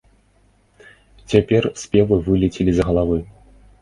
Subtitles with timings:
[1.33, 3.19] Цяпер спевы вылецелі з галавы.